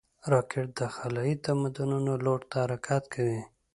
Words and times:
راکټ 0.31 0.67
د 0.79 0.81
خلایي 0.95 1.35
تمدنونو 1.45 2.11
لور 2.25 2.41
ته 2.51 2.55
حرکت 2.63 3.03
کوي 3.13 3.41